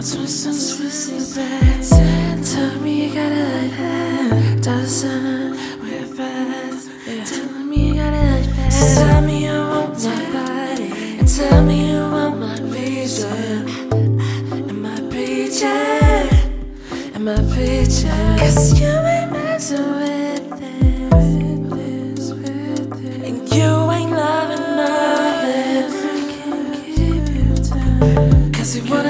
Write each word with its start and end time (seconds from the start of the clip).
We'll 0.00 0.08
twist 0.08 0.46
and 0.46 0.56
twist 0.56 1.10
the 1.10 1.16
bed. 1.36 2.42
Tell 2.42 2.74
me 2.80 2.92
you 3.04 3.12
got 3.12 3.32
it 3.32 3.48
like 3.52 3.76
that. 3.76 4.62
Doesn't 4.62 5.50
we're 5.82 6.06
fast. 6.16 6.88
Tell 7.34 7.52
me 7.64 7.88
you 7.88 7.94
got 7.96 8.14
it 8.14 8.46
like 8.46 8.56
that. 8.56 8.72
Tell 8.94 9.20
me 9.20 9.44
you 9.44 9.52
want 9.52 10.02
my 10.02 10.24
body. 10.32 10.88
And 11.18 11.28
tell 11.28 11.62
me 11.62 11.90
you 11.92 12.00
want 12.00 12.38
my 12.40 12.56
visa. 12.72 13.28
And 13.28 14.80
my 14.82 15.00
picture? 15.10 15.66
And 17.14 17.22
my 17.22 17.36
picture? 17.54 18.36
Cause 18.38 18.80
you 18.80 18.88
ain't 18.88 19.32
messing 19.32 19.86
with 19.98 20.62
it. 20.62 20.96
And 23.26 23.38
you 23.52 23.90
ain't 23.90 24.12
loving 24.12 24.64
nothing. 24.80 25.92
Cause 28.54 28.76
you 28.76 28.82
wanna. 28.90 29.09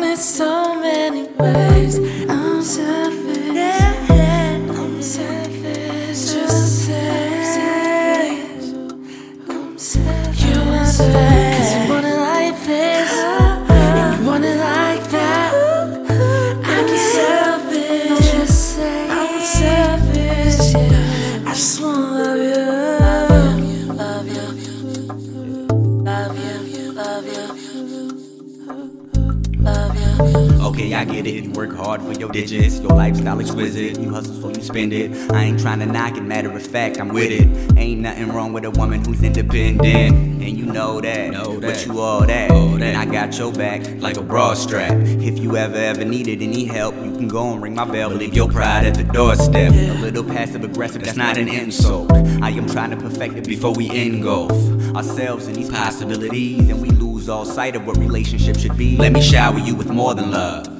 Want 0.00 0.16
so 0.16 0.78
many 0.78 1.24
ways. 1.24 1.98
I'm 2.30 2.62
selfish. 2.62 3.07
I 30.98 31.04
get 31.04 31.28
it. 31.28 31.44
You 31.44 31.52
work 31.52 31.76
hard 31.76 32.02
for 32.02 32.12
your 32.12 32.28
digits. 32.32 32.80
Your 32.80 32.90
lifestyle 32.90 33.40
exquisite. 33.40 34.00
You 34.00 34.10
hustle 34.10 34.34
so 34.34 34.48
you 34.48 34.60
spend 34.60 34.92
it. 34.92 35.30
I 35.30 35.44
ain't 35.44 35.60
trying 35.60 35.78
to 35.78 35.86
knock 35.86 36.16
it. 36.16 36.22
Matter 36.22 36.50
of 36.50 36.66
fact, 36.66 36.98
I'm 36.98 37.10
with 37.10 37.30
it. 37.30 37.78
Ain't 37.78 38.00
nothing 38.00 38.32
wrong 38.32 38.52
with 38.52 38.64
a 38.64 38.72
woman 38.72 39.04
who's 39.04 39.22
independent. 39.22 40.42
And 40.42 40.58
you 40.58 40.66
know 40.66 41.00
that. 41.00 41.30
Know 41.30 41.60
But 41.60 41.86
you 41.86 42.00
all 42.00 42.26
that. 42.26 42.50
All 42.50 42.70
that. 42.70 42.82
And 42.82 42.96
I 42.96 43.04
got 43.04 43.38
your 43.38 43.52
back 43.52 43.86
like 44.00 44.16
a 44.16 44.22
broad 44.22 44.58
strap. 44.58 44.90
If 44.90 45.38
you 45.38 45.56
ever, 45.56 45.76
ever 45.76 46.04
needed 46.04 46.42
any 46.42 46.64
help, 46.64 46.96
you 46.96 47.12
can 47.12 47.28
go 47.28 47.52
and 47.52 47.62
ring 47.62 47.76
my 47.76 47.84
bell. 47.84 48.08
Leave 48.08 48.34
your 48.34 48.48
pride 48.48 48.84
at 48.84 48.94
the 48.94 49.04
doorstep. 49.04 49.72
A 49.72 50.00
little 50.00 50.24
passive 50.24 50.64
aggressive, 50.64 51.04
that's 51.04 51.16
not 51.16 51.36
an 51.36 51.46
insult. 51.46 52.10
I 52.42 52.50
am 52.50 52.68
trying 52.68 52.90
to 52.90 52.96
perfect 52.96 53.34
it 53.34 53.46
before 53.46 53.72
we 53.72 53.88
engulf 53.88 54.50
ourselves 54.96 55.46
in 55.46 55.52
these 55.52 55.70
possibilities. 55.70 56.68
And 56.68 56.82
we 56.82 56.90
lose 56.90 57.28
all 57.28 57.44
sight 57.44 57.76
of 57.76 57.86
what 57.86 57.98
relationships 57.98 58.62
should 58.62 58.76
be. 58.76 58.96
Let 58.96 59.12
me 59.12 59.22
shower 59.22 59.60
you 59.60 59.76
with 59.76 59.90
more 59.90 60.16
than 60.16 60.32
love. 60.32 60.77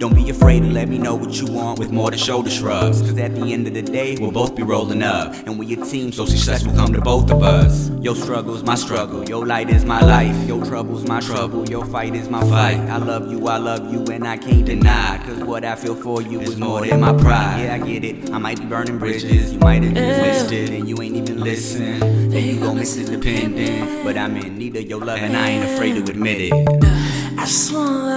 Don't 0.00 0.14
be 0.14 0.30
afraid 0.30 0.60
to 0.60 0.66
let 0.66 0.88
me 0.88 0.96
know 0.96 1.14
what 1.14 1.38
you 1.38 1.52
want 1.52 1.78
with 1.78 1.90
more 1.90 2.08
than 2.08 2.18
shoulder 2.18 2.48
shrugs. 2.48 3.02
Cause 3.02 3.18
at 3.18 3.34
the 3.34 3.52
end 3.52 3.66
of 3.66 3.74
the 3.74 3.82
day, 3.82 4.16
we'll 4.18 4.30
both 4.30 4.56
be 4.56 4.62
rolling 4.62 5.02
up. 5.02 5.34
And 5.46 5.58
we 5.58 5.74
a 5.74 5.84
team, 5.84 6.10
so 6.10 6.24
success 6.24 6.64
will 6.66 6.72
come 6.72 6.94
to 6.94 7.02
both 7.02 7.30
of 7.30 7.42
us. 7.42 7.90
Your 8.00 8.16
struggle's 8.16 8.62
my 8.62 8.76
struggle, 8.76 9.28
your 9.28 9.44
light 9.44 9.68
is 9.68 9.84
my 9.84 10.00
life. 10.00 10.34
Your 10.48 10.64
trouble's 10.64 11.04
my 11.04 11.20
trouble, 11.20 11.68
your 11.68 11.84
fight 11.84 12.14
is 12.14 12.30
my 12.30 12.40
fight. 12.48 12.78
I 12.78 12.96
love 12.96 13.30
you, 13.30 13.46
I 13.46 13.58
love 13.58 13.92
you, 13.92 14.06
and 14.06 14.26
I 14.26 14.38
can't 14.38 14.64
deny. 14.64 15.22
Cause 15.26 15.44
what 15.44 15.66
I 15.66 15.74
feel 15.74 15.94
for 15.94 16.22
you 16.22 16.40
is 16.40 16.56
more 16.56 16.86
than 16.86 17.00
my 17.00 17.12
pride. 17.12 17.64
Yeah, 17.64 17.74
I 17.74 17.86
get 17.86 18.02
it. 18.02 18.32
I 18.32 18.38
might 18.38 18.58
be 18.58 18.64
burning 18.64 18.98
bridges, 18.98 19.52
you 19.52 19.58
might 19.58 19.82
have 19.82 19.92
been 19.92 20.18
twisted, 20.18 20.70
and 20.70 20.88
you 20.88 21.02
ain't 21.02 21.16
even 21.16 21.42
listen. 21.42 22.02
And 22.02 22.32
you 22.32 22.58
gon' 22.58 22.76
miss 22.76 22.96
independent. 22.96 24.02
But 24.02 24.16
I'm 24.16 24.34
in 24.38 24.56
need 24.56 24.76
of 24.76 24.88
your 24.88 25.04
love, 25.04 25.18
and 25.18 25.36
I 25.36 25.50
ain't 25.50 25.64
afraid 25.74 26.02
to 26.02 26.10
admit 26.10 26.40
it. 26.40 26.52
I 27.38 27.44
just 27.44 27.70
wanna 27.74 28.09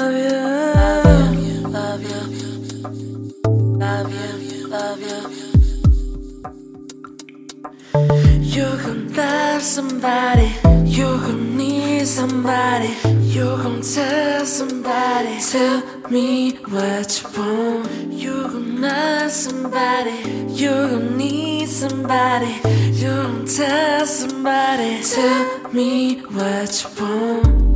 You're 7.95 8.77
gonna 8.77 9.09
love 9.15 9.61
somebody. 9.61 10.51
You're 10.83 11.17
gonna 11.19 11.33
need 11.33 12.07
somebody. 12.07 12.95
You're 13.21 13.57
gonna 13.57 13.83
tell 13.83 14.45
somebody. 14.45 15.39
Tell 15.39 15.83
me 16.09 16.55
what 16.73 17.21
you 17.21 17.29
want. 17.37 18.13
You're 18.13 18.49
gonna 18.49 18.81
love 18.81 19.31
somebody. 19.31 20.17
You're 20.49 20.89
gonna 20.89 21.17
need 21.17 21.67
somebody. 21.67 22.59
You're 22.93 23.23
gonna 23.23 23.45
tell 23.45 24.05
somebody. 24.07 25.03
Tell 25.03 25.71
me 25.71 26.21
what 26.21 26.83
you 26.83 27.03
want. 27.03 27.72